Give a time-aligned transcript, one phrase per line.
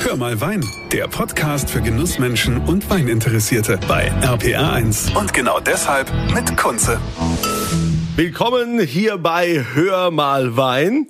[0.00, 5.16] Hör mal Wein, der Podcast für Genussmenschen und Weininteressierte bei RPR1.
[5.18, 7.00] Und genau deshalb mit Kunze.
[8.16, 11.08] Willkommen hier bei Hör mal Wein.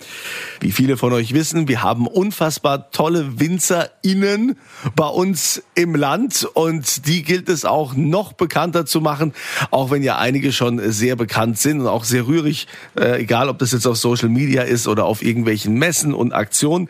[0.60, 4.56] Wie viele von euch wissen, wir haben unfassbar tolle WinzerInnen
[4.96, 9.34] bei uns im Land und die gilt es auch noch bekannter zu machen,
[9.70, 12.66] auch wenn ja einige schon sehr bekannt sind und auch sehr rührig,
[12.98, 16.88] äh, egal ob das jetzt auf Social Media ist oder auf irgendwelchen Messen und Aktionen.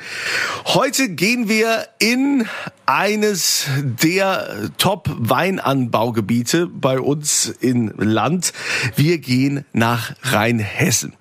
[0.64, 2.46] Heute gehen wir in
[2.86, 8.54] eines der Top-Weinanbaugebiete bei uns in Land.
[8.96, 11.12] Wir gehen nach Rheinhessen.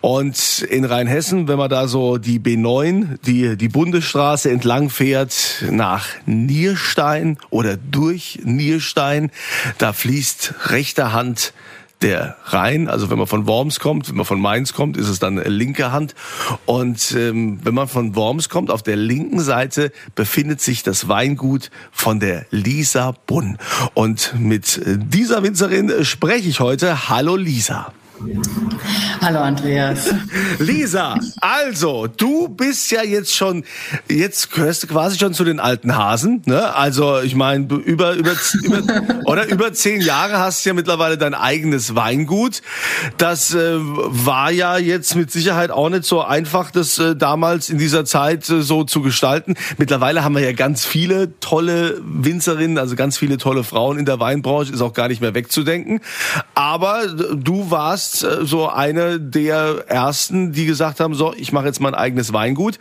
[0.00, 6.06] Und in Rheinhessen, wenn man da so die B9, die, die Bundesstraße entlang fährt nach
[6.26, 9.30] Nierstein oder durch Nierstein,
[9.78, 11.52] da fließt rechter Hand
[12.02, 12.88] der Rhein.
[12.88, 15.90] Also wenn man von Worms kommt, wenn man von Mainz kommt, ist es dann linke
[15.90, 16.14] Hand.
[16.64, 21.70] Und ähm, wenn man von Worms kommt, auf der linken Seite befindet sich das Weingut
[21.90, 23.58] von der Lisa Bunn.
[23.94, 27.08] Und mit dieser Winzerin spreche ich heute.
[27.08, 27.92] Hallo Lisa.
[29.20, 30.12] Hallo Andreas.
[30.58, 33.64] Lisa, also du bist ja jetzt schon,
[34.08, 36.42] jetzt gehörst du quasi schon zu den alten Hasen.
[36.46, 36.74] Ne?
[36.74, 38.82] Also ich meine, über, über, über,
[39.24, 42.62] oder über zehn Jahre hast du ja mittlerweile dein eigenes Weingut.
[43.18, 47.78] Das äh, war ja jetzt mit Sicherheit auch nicht so einfach, das äh, damals in
[47.78, 49.54] dieser Zeit äh, so zu gestalten.
[49.76, 54.18] Mittlerweile haben wir ja ganz viele tolle Winzerinnen, also ganz viele tolle Frauen in der
[54.18, 56.00] Weinbranche, ist auch gar nicht mehr wegzudenken.
[56.54, 61.66] Aber du warst warst äh, so eine der ersten, die gesagt haben, so, ich mache
[61.66, 62.78] jetzt mein eigenes Weingut.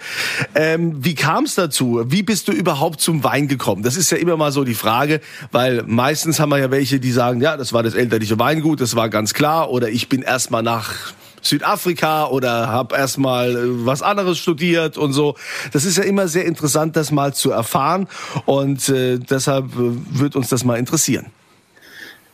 [0.56, 2.04] Ähm, wie kam es dazu?
[2.08, 3.84] Wie bist du überhaupt zum Wein gekommen?
[3.84, 7.12] Das ist ja immer mal so die Frage, weil meistens haben wir ja welche, die
[7.12, 10.64] sagen, ja, das war das elterliche Weingut, das war ganz klar, oder ich bin erstmal
[10.64, 10.94] nach
[11.42, 15.36] Südafrika oder habe erstmal äh, was anderes studiert und so.
[15.72, 18.08] Das ist ja immer sehr interessant, das mal zu erfahren
[18.46, 21.28] und äh, deshalb äh, wird uns das mal interessieren.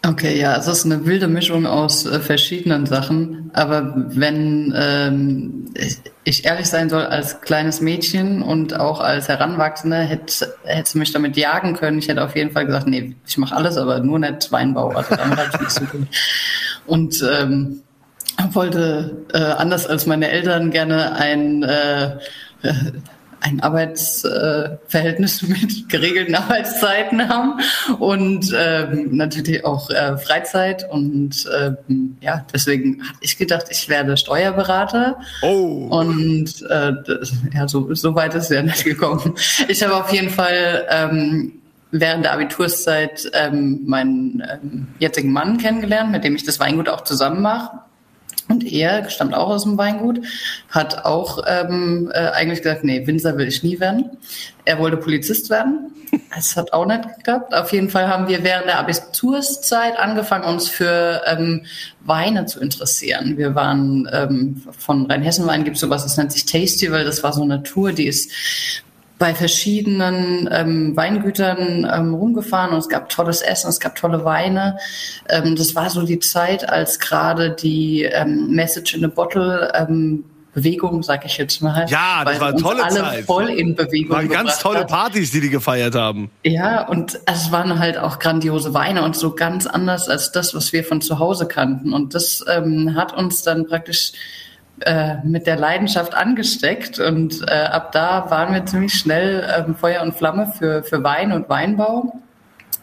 [0.05, 3.49] Okay, ja, es ist eine wilde Mischung aus äh, verschiedenen Sachen.
[3.53, 5.65] Aber wenn ähm,
[6.25, 11.37] ich ehrlich sein soll, als kleines Mädchen und auch als Heranwachsende, hätte hätte mich damit
[11.37, 11.99] jagen können.
[11.99, 14.89] Ich hätte auf jeden Fall gesagt, nee, ich mache alles, aber nur nicht Weinbau.
[14.89, 16.07] Also damit habe ich nichts zu tun.
[16.85, 17.81] Und ähm,
[18.51, 22.17] wollte äh, anders als meine Eltern gerne ein äh,
[23.43, 27.59] ein Arbeitsverhältnis mit geregelten Arbeitszeiten haben
[27.99, 30.89] und ähm, natürlich auch äh, Freizeit.
[30.89, 35.17] Und ähm, ja, deswegen hatte ich gedacht, ich werde Steuerberater.
[35.41, 35.87] Oh.
[35.89, 39.35] Und äh, das, ja, so, so weit ist es ja nicht gekommen.
[39.67, 41.53] Ich habe auf jeden Fall ähm,
[41.91, 47.01] während der Abiturszeit ähm, meinen ähm, jetzigen Mann kennengelernt, mit dem ich das Weingut auch
[47.01, 47.79] zusammen mache.
[48.49, 50.19] Und er stammt auch aus dem Weingut,
[50.69, 54.09] hat auch ähm, äh, eigentlich gesagt, nee, Winzer will ich nie werden.
[54.65, 55.91] Er wollte Polizist werden.
[56.37, 57.53] Es hat auch nicht geklappt.
[57.53, 61.65] Auf jeden Fall haben wir während der Abiturszeit angefangen, uns für ähm,
[62.01, 63.37] Weine zu interessieren.
[63.37, 67.03] Wir waren ähm, von Rheinhessen-Wein gibt es sowas, das nennt sich Tastyval.
[67.03, 68.31] Das war so eine Tour, die ist
[69.19, 74.77] bei verschiedenen ähm, Weingütern ähm, rumgefahren und es gab tolles Essen, es gab tolle Weine.
[75.29, 80.25] Ähm, das war so die Zeit, als gerade die ähm, Message in a Bottle ähm,
[80.53, 81.87] Bewegung, sag ich jetzt mal.
[81.89, 83.25] Ja, das war eine tolle alle Zeit.
[83.25, 84.15] voll in Bewegung.
[84.15, 84.87] Waren ganz tolle hat.
[84.87, 86.29] Partys, die die gefeiert haben.
[86.43, 90.71] Ja, und es waren halt auch grandiose Weine und so ganz anders als das, was
[90.71, 91.91] wir von zu Hause kannten.
[91.91, 94.11] Und das ähm, hat uns dann praktisch
[94.81, 100.01] äh, mit der Leidenschaft angesteckt und äh, ab da waren wir ziemlich schnell äh, Feuer
[100.01, 102.13] und Flamme für, für Wein und Weinbau.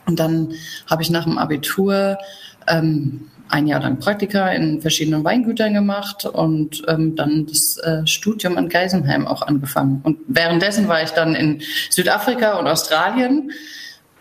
[0.07, 0.53] Und dann
[0.89, 2.19] habe ich nach dem Abitur
[2.67, 8.57] ähm, ein Jahr lang Praktika in verschiedenen Weingütern gemacht und ähm, dann das äh, Studium
[8.57, 10.01] in Geisenheim auch angefangen.
[10.05, 13.51] Und währenddessen war ich dann in Südafrika und Australien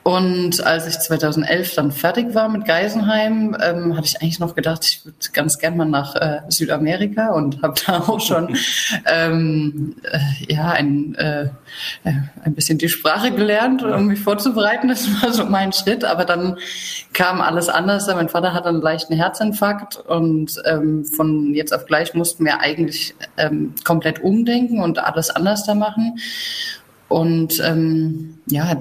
[0.03, 4.85] und als ich 2011 dann fertig war mit Geisenheim, ähm, hatte ich eigentlich noch gedacht,
[4.85, 8.55] ich würde ganz gern mal nach äh, Südamerika und habe da auch schon
[9.05, 11.49] ähm, äh, ja ein, äh,
[12.05, 14.87] ein bisschen die Sprache gelernt, um mich vorzubereiten.
[14.87, 16.05] Das war so mein Schritt.
[16.05, 16.57] Aber dann
[17.13, 18.07] kam alles anders.
[18.07, 23.15] Mein Vater hatte einen leichten Herzinfarkt und ähm, von jetzt auf gleich mussten wir eigentlich
[23.37, 26.19] ähm, komplett umdenken und alles anders da machen.
[27.09, 28.73] Und ähm, ja,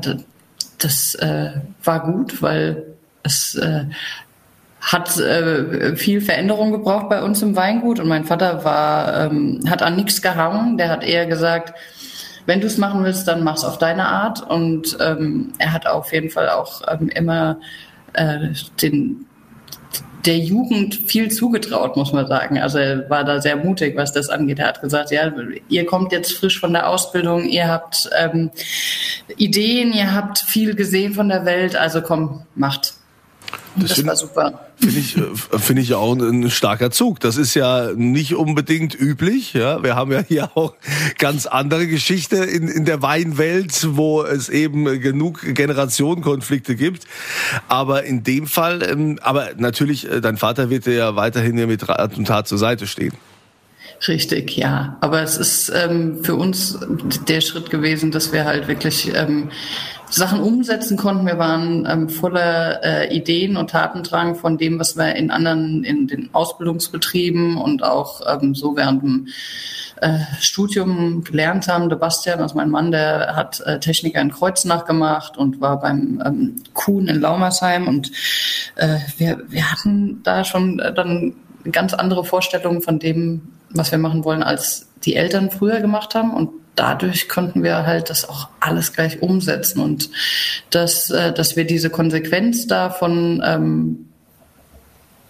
[0.78, 1.50] das äh,
[1.84, 2.84] war gut, weil
[3.22, 3.84] es äh,
[4.80, 9.82] hat äh, viel Veränderung gebraucht bei uns im Weingut und mein Vater war ähm, hat
[9.82, 10.78] an nichts gehangen.
[10.78, 11.74] Der hat eher gesagt,
[12.46, 14.40] wenn du es machen willst, dann mach's auf deine Art.
[14.40, 17.58] Und ähm, er hat auf jeden Fall auch ähm, immer
[18.14, 18.48] äh,
[18.80, 19.26] den
[20.24, 22.58] der Jugend viel zugetraut, muss man sagen.
[22.58, 24.58] Also er war da sehr mutig, was das angeht.
[24.58, 25.30] Er hat gesagt, ja,
[25.68, 28.50] ihr kommt jetzt frisch von der Ausbildung, ihr habt ähm,
[29.36, 32.94] Ideen, ihr habt viel gesehen von der Welt, also komm, macht.
[33.76, 34.67] Das, das war super.
[34.80, 37.18] Finde ich, äh, finde ich auch ein starker Zug.
[37.20, 39.52] Das ist ja nicht unbedingt üblich.
[39.52, 40.74] Ja, wir haben ja hier auch
[41.18, 47.04] ganz andere Geschichte in, in der Weinwelt, wo es eben genug Generationenkonflikte gibt.
[47.66, 51.88] Aber in dem Fall, ähm, aber natürlich, äh, dein Vater wird dir ja weiterhin mit
[51.88, 53.14] Rat und Tat zur Seite stehen.
[54.06, 54.96] Richtig, ja.
[55.00, 56.78] Aber es ist ähm, für uns
[57.26, 59.50] der Schritt gewesen, dass wir halt wirklich ähm,
[60.10, 61.26] Sachen umsetzen konnten.
[61.26, 66.06] Wir waren ähm, voller äh, Ideen und Tatendrang von dem, was wir in anderen, in
[66.06, 69.28] den Ausbildungsbetrieben und auch ähm, so während dem
[70.00, 71.88] äh, Studium gelernt haben.
[71.88, 76.22] Der Bastian, also mein Mann, der hat äh, Techniker in Kreuznach gemacht und war beim
[76.24, 78.10] ähm, Kuhn in Laumersheim und
[78.76, 81.34] äh, wir, wir hatten da schon äh, dann
[81.70, 86.32] ganz andere Vorstellungen von dem, was wir machen wollen, als die Eltern früher gemacht haben.
[86.32, 89.80] Und dadurch konnten wir halt das auch alles gleich umsetzen.
[89.80, 90.10] Und
[90.70, 94.08] dass, äh, dass wir diese Konsequenz davon ähm,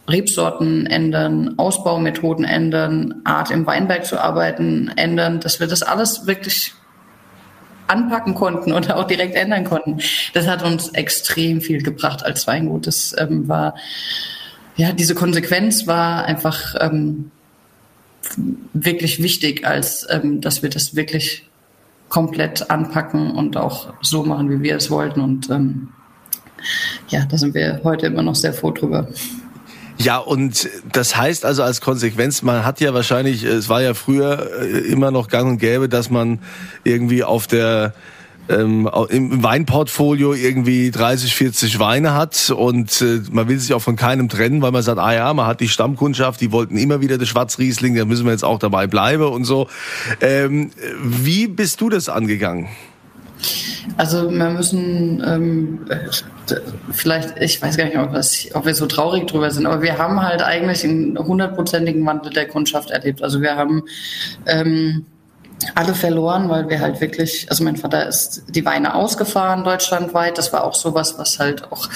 [0.09, 6.73] Rebsorten ändern, Ausbaumethoden ändern, Art im Weinberg zu arbeiten ändern, dass wir das alles wirklich
[7.87, 9.99] anpacken konnten und auch direkt ändern konnten.
[10.35, 12.87] Das hat uns extrem viel gebracht als Weingut.
[12.87, 13.75] Das ähm, war,
[14.77, 17.31] ja, diese Konsequenz war einfach ähm,
[18.73, 21.49] wirklich wichtig, als ähm, dass wir das wirklich
[22.09, 25.21] komplett anpacken und auch so machen, wie wir es wollten.
[25.21, 25.89] Und ähm,
[27.09, 29.09] ja, da sind wir heute immer noch sehr froh drüber.
[29.99, 34.49] Ja, und das heißt also als Konsequenz, man hat ja wahrscheinlich, es war ja früher
[34.61, 36.39] äh, immer noch gang und gäbe, dass man
[36.85, 37.95] irgendwie auf der
[38.49, 43.97] ähm, im Weinportfolio irgendwie 30, 40 Weine hat und äh, man will sich auch von
[43.97, 47.19] keinem trennen, weil man sagt, ah ja, man hat die Stammkundschaft, die wollten immer wieder
[47.19, 49.69] das Schwarzriesling, da müssen wir jetzt auch dabei bleiben und so.
[50.21, 50.71] Ähm,
[51.03, 52.69] wie bist du das angegangen?
[53.97, 55.81] Also wir müssen ähm,
[56.93, 59.99] vielleicht, ich weiß gar nicht, ob, das, ob, wir so traurig drüber sind, aber wir
[59.99, 63.23] haben halt eigentlich einen hundertprozentigen Wandel der Kundschaft erlebt.
[63.23, 63.85] Also wir haben
[64.47, 65.07] ähm,
[65.75, 70.39] alle verloren, weil wir halt wirklich, also mein Vater ist die Weine ausgefahren deutschlandweit.
[70.39, 71.89] Das war auch sowas, was halt auch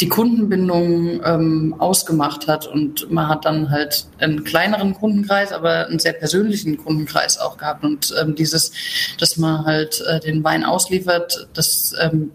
[0.00, 5.98] die Kundenbindung ähm, ausgemacht hat und man hat dann halt einen kleineren Kundenkreis, aber einen
[5.98, 8.72] sehr persönlichen Kundenkreis auch gehabt und ähm, dieses,
[9.18, 12.32] dass man halt äh, den Wein ausliefert, das ähm,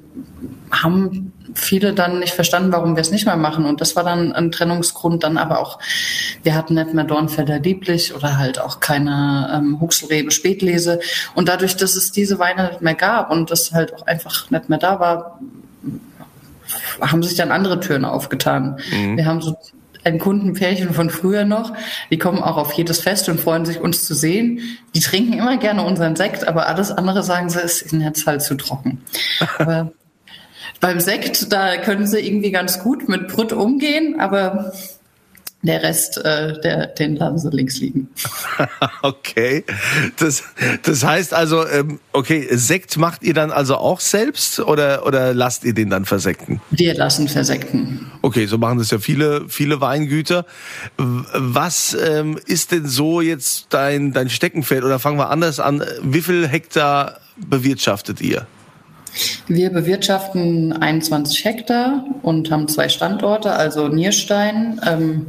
[0.71, 3.65] haben viele dann nicht verstanden, warum wir es nicht mehr machen.
[3.65, 5.23] Und das war dann ein Trennungsgrund.
[5.23, 5.79] Dann aber auch,
[6.43, 10.99] wir hatten nicht mehr Dornfelder Lieblich oder halt auch keine ähm, Huxelrebe Spätlese.
[11.35, 14.69] Und dadurch, dass es diese Weine nicht mehr gab und das halt auch einfach nicht
[14.69, 15.39] mehr da war,
[17.01, 18.79] haben sich dann andere Türen aufgetan.
[18.91, 19.17] Mhm.
[19.17, 19.57] Wir haben so
[20.03, 21.73] ein Kundenpärchen von früher noch,
[22.09, 24.61] die kommen auch auf jedes Fest und freuen sich, uns zu sehen.
[24.95, 28.41] Die trinken immer gerne unseren Sekt, aber alles andere sagen sie, ist ihnen jetzt halt
[28.41, 29.03] zu trocken.
[29.57, 29.91] aber
[30.79, 34.73] beim Sekt, da können sie irgendwie ganz gut mit Brut umgehen, aber
[35.61, 38.07] der Rest, äh, der, den lassen sie links liegen.
[39.01, 39.65] okay.
[40.17, 40.43] Das,
[40.83, 45.65] das heißt also, ähm, okay, Sekt macht ihr dann also auch selbst oder, oder lasst
[45.65, 46.61] ihr den dann versekten?
[46.71, 48.09] Wir lassen versekten.
[48.21, 50.45] Okay, so machen das ja viele, viele Weingüter.
[50.95, 54.85] Was ähm, ist denn so jetzt dein, dein Steckenpferd?
[54.85, 55.83] Oder fangen wir anders an.
[56.01, 58.47] Wie viel Hektar bewirtschaftet ihr?
[59.47, 65.27] Wir bewirtschaften 21 Hektar und haben zwei Standorte, also Nierstein, ähm,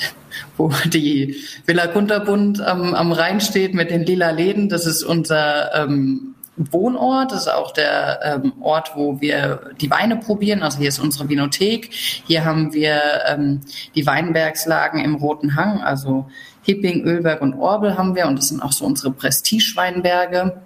[0.56, 4.68] wo die Villa Kunterbund am, am Rhein steht mit den lila Läden.
[4.68, 7.32] Das ist unser ähm, Wohnort.
[7.32, 10.62] Das ist auch der ähm, Ort, wo wir die Weine probieren.
[10.62, 11.90] Also hier ist unsere Vinothek.
[11.92, 13.60] Hier haben wir ähm,
[13.94, 16.26] die Weinbergslagen im Roten Hang, also
[16.62, 18.26] Hipping, Ölberg und Orbel haben wir.
[18.26, 20.60] Und das sind auch so unsere Prestige-Weinberge.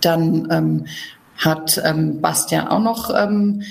[0.00, 0.86] Dann ähm,
[1.38, 3.62] hat ähm, Bastian auch noch ähm,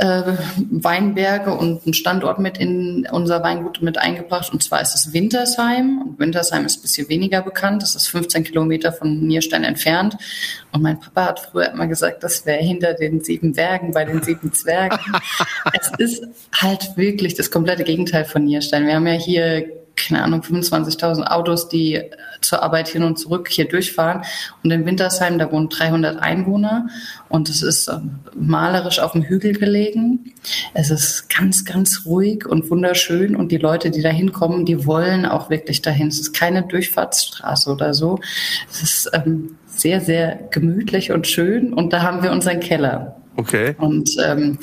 [0.00, 0.22] äh,
[0.70, 4.50] Weinberge und einen Standort mit in unser Weingut mit eingebracht.
[4.50, 6.00] Und zwar ist es Wintersheim.
[6.00, 7.82] Und Wintersheim ist ein bisschen weniger bekannt.
[7.82, 10.16] Das ist 15 Kilometer von Nierstein entfernt.
[10.72, 14.22] Und mein Papa hat früher immer gesagt, das wäre hinter den sieben Bergen bei den
[14.22, 14.98] sieben Zwergen.
[15.78, 16.24] es ist
[16.54, 18.86] halt wirklich das komplette Gegenteil von Nierstein.
[18.86, 19.68] Wir haben ja hier
[20.08, 22.02] keine Ahnung, 25.000 Autos, die
[22.40, 24.22] zur Arbeit hin und zurück hier durchfahren.
[24.62, 26.88] Und in Wintersheim, da wohnen 300 Einwohner
[27.28, 30.32] und es ist ähm, malerisch auf dem Hügel gelegen.
[30.74, 35.26] Es ist ganz, ganz ruhig und wunderschön und die Leute, die da hinkommen, die wollen
[35.26, 36.08] auch wirklich dahin.
[36.08, 38.18] Es ist keine Durchfahrtsstraße oder so.
[38.70, 43.19] Es ist ähm, sehr, sehr gemütlich und schön und da haben wir unseren Keller.
[43.40, 43.74] Okay.
[43.78, 44.58] Und ähm,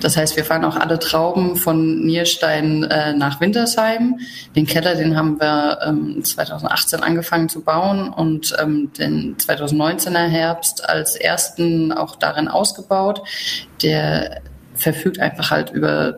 [0.00, 4.18] das heißt, wir fahren auch alle Trauben von Nierstein äh, nach Wintersheim.
[4.56, 10.88] Den Keller, den haben wir ähm, 2018 angefangen zu bauen und ähm, den 2019er Herbst
[10.88, 13.22] als ersten auch darin ausgebaut.
[13.82, 14.40] Der
[14.74, 16.16] verfügt einfach halt über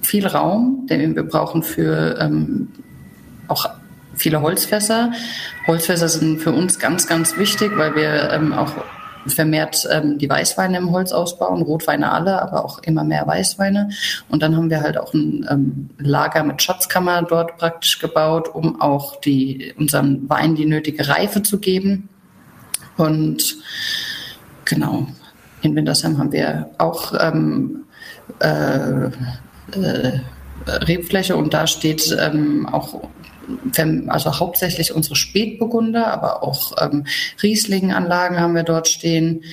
[0.00, 2.68] viel Raum, den wir brauchen für ähm,
[3.48, 3.68] auch
[4.14, 5.12] viele Holzfässer.
[5.66, 8.72] Holzfässer sind für uns ganz, ganz wichtig, weil wir ähm, auch
[9.28, 13.90] vermehrt ähm, die Weißweine im Holz ausbauen, Rotweine alle, aber auch immer mehr Weißweine.
[14.28, 18.80] Und dann haben wir halt auch ein ähm, Lager mit Schatzkammer dort praktisch gebaut, um
[18.80, 22.08] auch die, unseren Wein die nötige Reife zu geben.
[22.96, 23.56] Und
[24.64, 25.06] genau,
[25.62, 27.84] in Wintersheim haben wir auch ähm,
[28.40, 29.06] äh,
[29.72, 30.20] äh,
[30.66, 33.08] Rebfläche und da steht ähm, auch
[34.08, 37.06] also hauptsächlich unsere Spätburgunder, aber auch ähm,
[37.42, 39.44] Riesling-Anlagen haben wir dort stehen.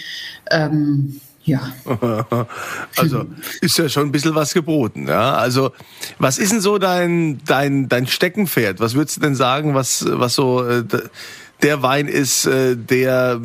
[0.50, 1.72] Ähm, ja.
[2.96, 3.26] Also
[3.62, 5.08] ist ja schon ein bisschen was geboten.
[5.08, 5.36] Ja?
[5.36, 5.72] Also
[6.18, 8.80] was ist denn so dein, dein, dein Steckenpferd?
[8.80, 10.84] Was würdest du denn sagen, was, was so äh,
[11.62, 13.42] der Wein ist, äh, der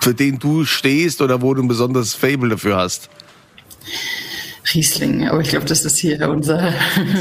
[0.00, 3.08] für den du stehst oder wo du ein besonderes Fable dafür hast?
[4.74, 6.72] Riesling, aber ich glaube, das ist hier unser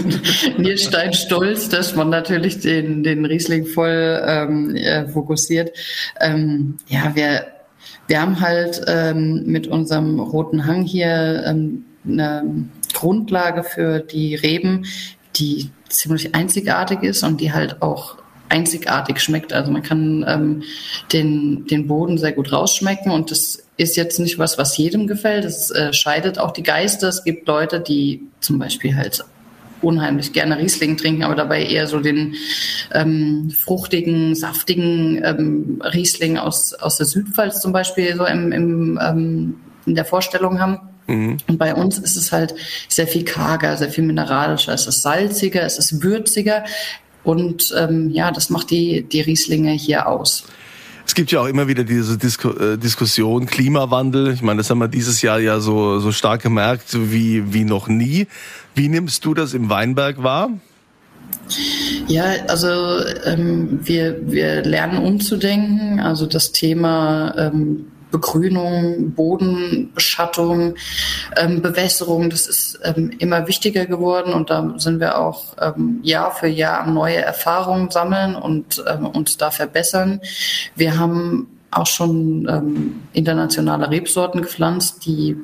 [0.57, 5.71] Nierstein-Stolz, dass man natürlich den, den Riesling voll ähm, äh, fokussiert.
[6.19, 7.48] Ähm, ja, wir,
[8.07, 14.86] wir haben halt ähm, mit unserem roten Hang hier ähm, eine Grundlage für die Reben,
[15.36, 18.17] die ziemlich einzigartig ist und die halt auch
[18.50, 19.53] einzigartig schmeckt.
[19.53, 20.63] Also man kann ähm,
[21.13, 25.43] den, den Boden sehr gut rausschmecken und das ist jetzt nicht was, was jedem gefällt.
[25.45, 27.07] Es äh, scheidet auch die Geister.
[27.07, 29.23] Es gibt Leute, die zum Beispiel halt
[29.81, 32.35] unheimlich gerne Riesling trinken, aber dabei eher so den
[32.93, 39.55] ähm, fruchtigen, saftigen ähm, Riesling aus, aus der Südpfalz zum Beispiel so im, im, ähm,
[39.88, 40.79] in der Vorstellung haben.
[41.07, 41.38] Mhm.
[41.47, 42.53] Und bei uns ist es halt
[42.88, 44.73] sehr viel karger, sehr viel mineralischer.
[44.73, 46.63] Es ist salziger, es ist würziger.
[47.23, 50.45] Und ähm, ja, das macht die, die Rieslinge hier aus.
[51.12, 54.32] Es gibt ja auch immer wieder diese Disku äh, Diskussion Klimawandel.
[54.32, 57.89] Ich meine, das haben wir dieses Jahr ja so, so stark gemerkt wie, wie noch
[57.89, 58.27] nie.
[58.75, 60.51] Wie nimmst du das im Weinberg wahr?
[62.08, 62.70] Ja, also
[63.25, 66.00] ähm, wir, wir lernen umzudenken.
[66.00, 70.75] Also das Thema ähm, Begrünung, Bodenbeschattung,
[71.38, 76.32] ähm, Bewässerung, das ist ähm, immer wichtiger geworden und da sind wir auch ähm, Jahr
[76.32, 80.22] für Jahr neue Erfahrungen sammeln und ähm, uns da verbessern.
[80.75, 85.38] Wir haben auch schon ähm, internationale Rebsorten gepflanzt, die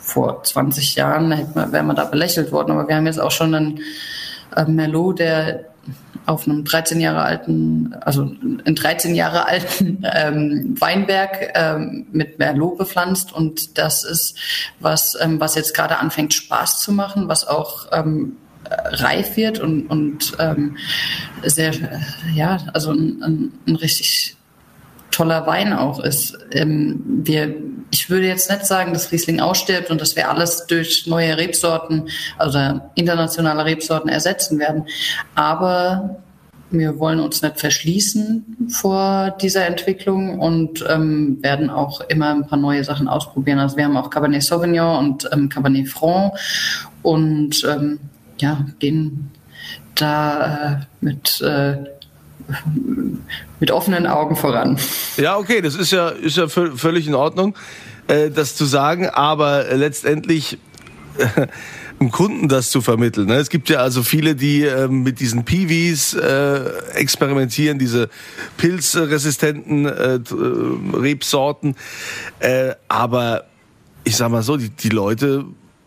[0.00, 3.54] vor 20 Jahren man, wäre man da belächelt worden, aber wir haben jetzt auch schon
[3.54, 3.80] einen
[4.54, 5.69] äh, Merlot, der
[6.30, 8.22] auf einem 13 Jahre alten, also
[8.64, 13.32] in 13 Jahre alten ähm, Weinberg ähm, mit Merlot bepflanzt.
[13.32, 14.38] Und das ist
[14.78, 18.36] was, ähm, was jetzt gerade anfängt Spaß zu machen, was auch ähm,
[18.70, 20.76] reif wird und, und ähm,
[21.42, 21.72] sehr,
[22.34, 24.36] ja, also ein, ein, ein richtig
[25.10, 26.38] toller Wein auch ist.
[26.52, 27.54] Ähm, wir,
[27.90, 32.08] ich würde jetzt nicht sagen, dass Riesling ausstirbt und dass wir alles durch neue Rebsorten,
[32.38, 34.86] also internationale Rebsorten ersetzen werden.
[35.34, 36.20] Aber
[36.70, 42.58] wir wollen uns nicht verschließen vor dieser Entwicklung und ähm, werden auch immer ein paar
[42.58, 43.58] neue Sachen ausprobieren.
[43.58, 46.34] Also wir haben auch Cabernet Sauvignon und ähm, Cabernet Franc
[47.02, 47.98] und ähm,
[48.38, 49.30] ja, gehen
[49.96, 51.76] da äh, mit äh,
[53.60, 54.78] mit offenen Augen voran.
[55.16, 57.54] Ja, okay, das ist ja, ist ja völlig in Ordnung,
[58.08, 60.58] äh, das zu sagen, aber letztendlich
[61.18, 61.46] äh,
[62.00, 63.26] dem Kunden das zu vermitteln.
[63.26, 63.36] Ne?
[63.36, 66.60] Es gibt ja also viele, die äh, mit diesen Piwis äh,
[66.94, 68.08] experimentieren, diese
[68.56, 70.20] pilzresistenten äh, äh,
[70.94, 71.76] Rebsorten.
[72.88, 73.44] Aber
[74.04, 75.44] ich sag mal so, die, die Leute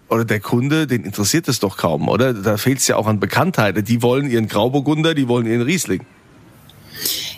[0.10, 2.34] oder der Kunde, den interessiert es doch kaum, oder?
[2.34, 3.88] Da fehlt es ja auch an Bekanntheit.
[3.88, 6.05] Die wollen ihren Grauburgunder, die wollen ihren Riesling.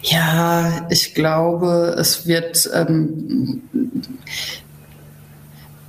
[0.07, 3.63] Ja, ich glaube, es wird ähm,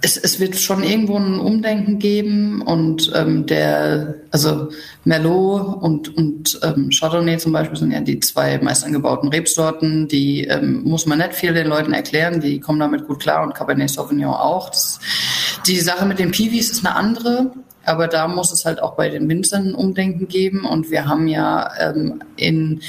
[0.06, 4.68] es, es wird schon irgendwo ein Umdenken geben und ähm, der, also
[5.04, 10.44] Merlot und, und ähm, Chardonnay zum Beispiel sind ja die zwei meist angebauten Rebsorten, die
[10.44, 13.90] ähm, muss man nicht viel den Leuten erklären, die kommen damit gut klar und Cabernet
[13.90, 14.70] Sauvignon auch.
[14.70, 15.00] Das,
[15.66, 17.50] die Sache mit den Piwis ist eine andere.
[17.86, 20.64] Aber da muss es halt auch bei den Winzern ein Umdenken geben.
[20.64, 22.80] Und wir haben ja ähm, in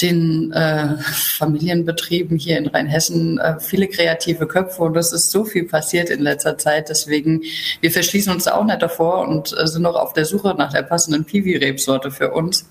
[0.00, 5.64] den äh, Familienbetrieben hier in Rheinhessen äh, viele kreative Köpfe und es ist so viel
[5.64, 6.88] passiert in letzter Zeit.
[6.88, 7.42] Deswegen,
[7.80, 10.82] wir verschließen uns auch nicht davor und äh, sind noch auf der Suche nach der
[10.82, 12.68] passenden Piwi-Rebsorte für uns.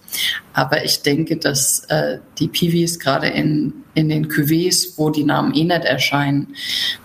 [0.54, 5.54] Aber ich denke, dass äh, die Piwis gerade in, in den Cuvées, wo die Namen
[5.54, 6.56] eh nicht erscheinen,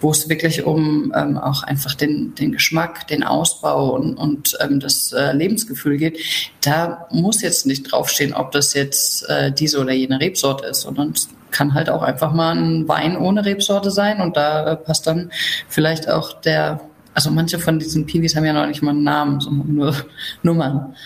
[0.01, 4.81] wo es wirklich um ähm, auch einfach den, den Geschmack, den Ausbau und, und ähm,
[4.81, 6.19] das äh, Lebensgefühl geht,
[6.61, 11.11] da muss jetzt nicht draufstehen, ob das jetzt äh, diese oder jene Rebsorte ist, sondern
[11.11, 15.07] es kann halt auch einfach mal ein Wein ohne Rebsorte sein und da äh, passt
[15.07, 15.31] dann
[15.69, 16.81] vielleicht auch der
[17.15, 19.95] also manche von diesen Piwis haben ja noch nicht mal einen Namen, sondern nur
[20.43, 20.97] Nummern.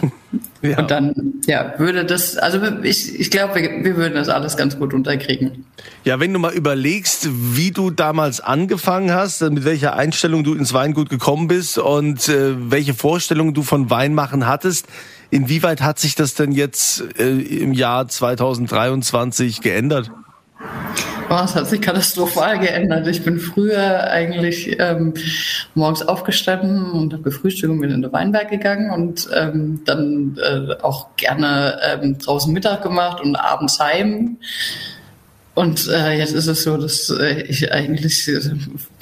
[0.62, 0.78] Ja.
[0.78, 1.14] Und dann,
[1.46, 5.64] ja, würde das, also ich, ich glaube, wir, wir würden das alles ganz gut unterkriegen.
[6.04, 10.72] Ja, wenn du mal überlegst, wie du damals angefangen hast, mit welcher Einstellung du ins
[10.72, 14.86] Weingut gekommen bist und äh, welche Vorstellungen du von Weinmachen hattest,
[15.30, 20.10] inwieweit hat sich das denn jetzt äh, im Jahr 2023 geändert?
[21.32, 23.06] Oh, es hat sich katastrophal geändert.
[23.06, 25.14] Ich bin früher eigentlich ähm,
[25.76, 30.74] morgens aufgestanden und habe gefrühstückt und bin in den Weinberg gegangen und ähm, dann äh,
[30.82, 34.38] auch gerne ähm, draußen Mittag gemacht und abends heim.
[35.54, 38.40] Und äh, jetzt ist es so, dass äh, ich eigentlich äh,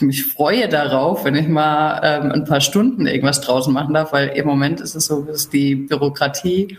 [0.05, 4.29] mich freue darauf, wenn ich mal ähm, ein paar Stunden irgendwas draußen machen darf, weil
[4.29, 6.77] im Moment ist es so, dass die Bürokratie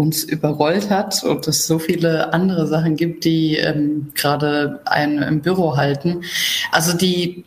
[0.00, 5.42] uns überrollt hat und es so viele andere Sachen gibt, die ähm, gerade einen im
[5.42, 6.22] Büro halten.
[6.72, 7.44] Also die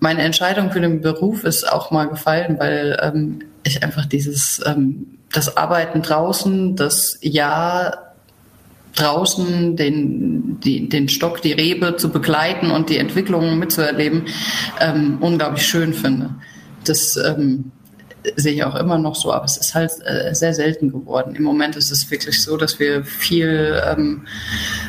[0.00, 5.18] meine Entscheidung für den Beruf ist auch mal gefallen, weil ähm, ich einfach dieses ähm,
[5.32, 8.14] das Arbeiten draußen, das Jahr
[8.94, 14.24] draußen den, die, den Stock, die Rebe zu begleiten und die Entwicklungen mitzuerleben,
[14.80, 16.30] ähm, unglaublich schön finde.
[16.84, 17.72] Das ähm,
[18.36, 21.34] sehe ich auch immer noch so, aber es ist halt äh, sehr selten geworden.
[21.34, 24.26] Im Moment ist es wirklich so, dass wir viel ähm,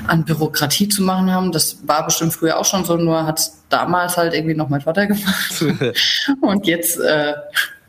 [0.08, 1.52] an Bürokratie zu machen haben.
[1.52, 4.82] Das war bestimmt früher auch schon so, nur hat es damals halt irgendwie noch mein
[4.82, 5.64] Vater gemacht.
[6.42, 7.34] Und jetzt äh,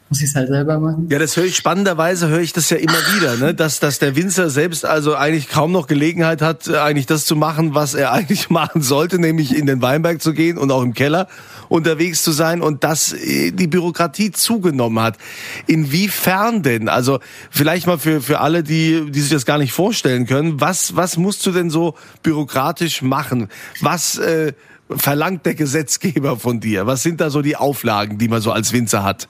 [0.08, 1.08] muss ich es halt selber machen.
[1.10, 3.54] Ja, das höre ich spannenderweise, höre ich das ja immer wieder, ne?
[3.54, 7.36] dass, dass der Winzer selbst also eigentlich kaum noch Gelegenheit hat, äh, eigentlich das zu
[7.36, 10.94] machen, was er eigentlich machen sollte, nämlich in den Weinberg zu gehen und auch im
[10.94, 11.28] Keller
[11.68, 15.18] unterwegs zu sein und dass äh, die Bürokratie zugenommen hat.
[15.66, 16.88] Inwiefern denn?
[16.88, 20.96] Also vielleicht mal für, für alle, die, die sich das gar nicht vorstellen können, was,
[20.96, 23.48] was musst du denn so bürokratisch machen?
[23.82, 24.54] Was äh,
[24.88, 26.86] verlangt der Gesetzgeber von dir?
[26.86, 29.28] Was sind da so die Auflagen, die man so als Winzer hat?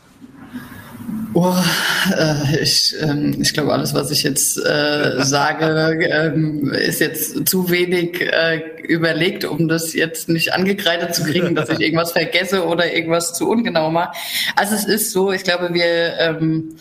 [1.34, 1.54] Oh,
[2.16, 7.70] äh, ich, ähm, ich glaube, alles, was ich jetzt äh, sage, ähm, ist jetzt zu
[7.70, 12.92] wenig äh, überlegt, um das jetzt nicht angekreidet zu kriegen, dass ich irgendwas vergesse oder
[12.92, 14.16] irgendwas zu ungenau mache.
[14.56, 16.76] Also es ist so, ich glaube, wir ähm,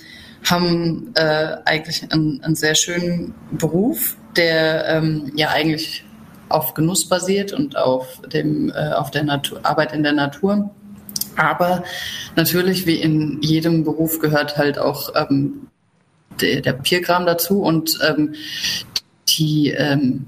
[0.45, 6.05] haben äh, eigentlich einen, einen sehr schönen Beruf, der ähm, ja eigentlich
[6.49, 10.69] auf Genuss basiert und auf dem äh, auf der Natur, Arbeit in der Natur.
[11.37, 11.83] Aber
[12.35, 15.67] natürlich, wie in jedem Beruf, gehört halt auch ähm,
[16.41, 18.35] der, der Papierkram dazu und ähm,
[19.29, 20.25] die ähm,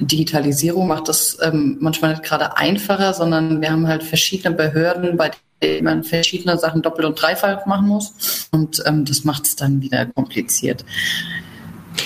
[0.00, 5.30] Digitalisierung macht das ähm, manchmal nicht gerade einfacher, sondern wir haben halt verschiedene Behörden, bei
[5.62, 8.48] denen man verschiedene Sachen doppelt und dreifach machen muss.
[8.50, 10.84] Und ähm, das macht es dann wieder kompliziert.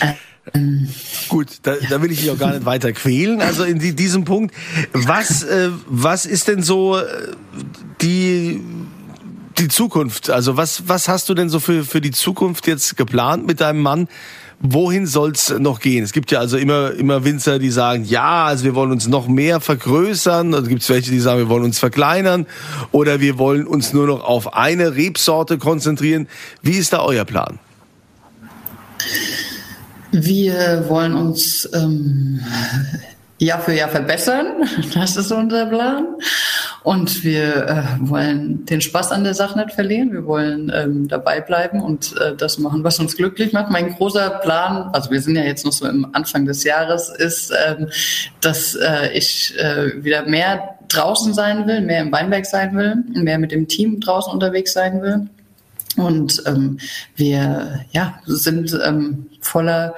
[0.00, 0.12] Äh,
[1.28, 1.88] Gut, da, ja.
[1.90, 3.40] da will ich dich auch gar nicht weiter quälen.
[3.42, 4.54] Also in die, diesem Punkt,
[4.92, 7.04] was äh, was ist denn so äh,
[8.06, 8.62] die
[9.58, 10.30] die Zukunft?
[10.30, 13.80] Also was was hast du denn so für für die Zukunft jetzt geplant mit deinem
[13.80, 14.08] Mann?
[14.60, 16.02] Wohin soll's noch gehen?
[16.02, 19.28] Es gibt ja also immer immer Winzer, die sagen, ja, also wir wollen uns noch
[19.28, 20.54] mehr vergrößern.
[20.54, 22.46] Oder gibt es welche, die sagen, wir wollen uns verkleinern
[22.92, 26.28] oder wir wollen uns nur noch auf eine Rebsorte konzentrieren.
[26.62, 27.58] Wie ist da euer Plan?
[30.12, 32.40] Wir wollen uns ähm,
[33.38, 34.68] Jahr für Jahr verbessern.
[34.94, 36.06] Das ist unser Plan.
[36.82, 40.12] Und wir äh, wollen den Spaß an der Sache nicht verlieren.
[40.12, 43.70] Wir wollen ähm, dabei bleiben und äh, das machen, was uns glücklich macht.
[43.70, 47.52] Mein großer Plan, also wir sind ja jetzt noch so im Anfang des Jahres, ist,
[47.66, 47.88] ähm,
[48.40, 53.38] dass äh, ich äh, wieder mehr draußen sein will, mehr im Weinberg sein will, mehr
[53.38, 55.28] mit dem Team draußen unterwegs sein will.
[55.96, 56.78] Und ähm,
[57.16, 59.94] wir ja, sind ähm, voller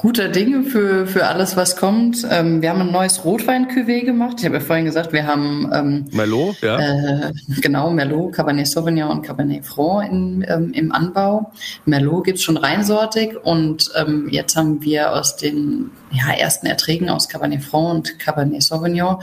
[0.00, 2.26] guter Dinge für, für alles, was kommt.
[2.30, 4.36] Ähm, wir haben ein neues rotwein gemacht.
[4.38, 6.78] Ich habe ja vorhin gesagt, wir haben ähm, Merlot, ja.
[6.78, 11.52] Äh, genau, Merlot, Cabernet Sauvignon und Cabernet Franc in, ähm, im Anbau.
[11.84, 17.28] Merlot gibt's schon reinsortig und ähm, jetzt haben wir aus den ja, ersten Erträgen aus
[17.28, 19.18] Cabernet Franc und Cabernet Sauvignon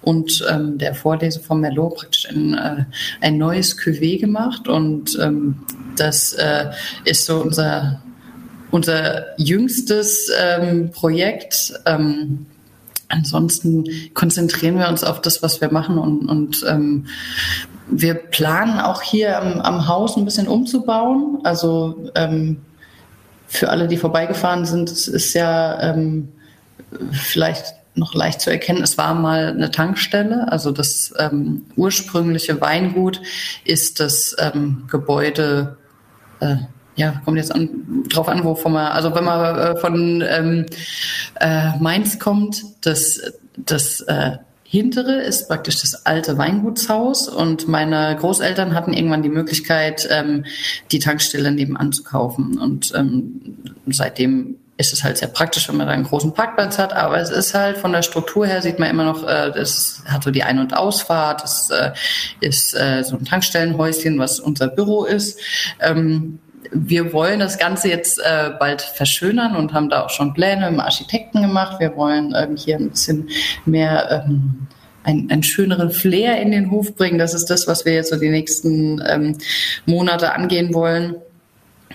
[0.00, 2.84] und ähm, der Vorlese von Merlot praktisch ein, äh,
[3.20, 5.56] ein neues Cuvée gemacht und ähm,
[5.96, 6.70] das äh,
[7.04, 8.00] ist so unser
[8.72, 11.74] unser jüngstes ähm, Projekt.
[11.86, 12.46] Ähm,
[13.08, 17.06] ansonsten konzentrieren wir uns auf das, was wir machen und, und ähm,
[17.88, 21.38] wir planen auch hier am, am Haus ein bisschen umzubauen.
[21.44, 22.62] Also ähm,
[23.46, 26.32] für alle, die vorbeigefahren sind, es ist ja ähm,
[27.12, 28.82] vielleicht noch leicht zu erkennen.
[28.82, 30.50] Es war mal eine Tankstelle.
[30.50, 33.20] Also das ähm, ursprüngliche Weingut
[33.64, 35.76] ist das ähm, Gebäude
[36.40, 36.56] äh,
[36.96, 40.66] ja, kommt jetzt an, drauf an, wovon man, also wenn man äh, von ähm,
[41.40, 43.20] äh, Mainz kommt, das,
[43.56, 44.32] das äh,
[44.64, 50.44] hintere ist praktisch das alte Weingutshaus und meine Großeltern hatten irgendwann die Möglichkeit, ähm,
[50.90, 55.86] die Tankstelle nebenan zu kaufen und ähm, seitdem ist es halt sehr praktisch, wenn man
[55.86, 58.88] da einen großen Parkplatz hat, aber es ist halt von der Struktur her sieht man
[58.88, 61.92] immer noch, äh, das hat so die Ein- und Ausfahrt, das äh,
[62.40, 65.38] ist äh, so ein Tankstellenhäuschen, was unser Büro ist.
[66.74, 70.80] Wir wollen das Ganze jetzt äh, bald verschönern und haben da auch schon Pläne im
[70.80, 71.80] Architekten gemacht.
[71.80, 73.28] Wir wollen ähm, hier ein bisschen
[73.66, 74.66] mehr ähm,
[75.04, 77.18] einen, einen schöneren Flair in den Hof bringen.
[77.18, 79.38] Das ist das, was wir jetzt so die nächsten ähm,
[79.86, 81.16] Monate angehen wollen.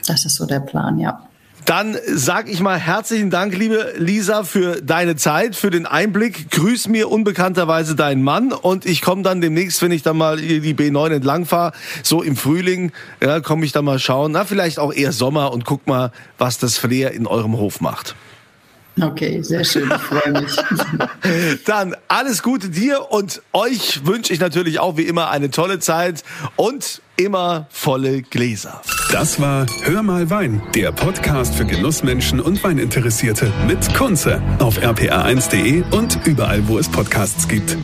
[0.06, 1.28] Das ist so der Plan, ja.
[1.68, 6.50] Dann sag ich mal herzlichen Dank, liebe Lisa, für deine Zeit, für den Einblick.
[6.50, 10.74] Grüß mir unbekannterweise deinen Mann und ich komme dann demnächst, wenn ich dann mal die
[10.74, 14.94] B9 entlang fahre, so im Frühling, ja, komme ich dann mal schauen, na vielleicht auch
[14.94, 18.16] eher Sommer und guck mal, was das Flair in eurem Hof macht.
[19.00, 20.56] Okay, sehr schön, ich freue mich.
[21.66, 26.24] Dann alles Gute dir und euch wünsche ich natürlich auch wie immer eine tolle Zeit
[26.56, 28.82] und immer volle Gläser.
[29.12, 35.84] Das war Hör mal Wein, der Podcast für Genussmenschen und Weininteressierte mit Kunze auf rpa1.de
[35.92, 37.78] und überall, wo es Podcasts gibt.